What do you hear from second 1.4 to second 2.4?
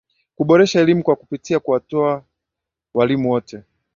kuwatoa